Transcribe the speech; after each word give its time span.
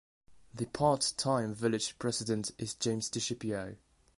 The 0.51 0.65
part-time 0.65 1.53
Village 1.53 1.99
President 1.99 2.53
is 2.57 2.73
James 2.73 3.07
Discipio. 3.07 3.75